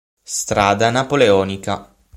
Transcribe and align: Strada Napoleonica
Strada 0.23 0.89
Napoleonica 0.89 1.93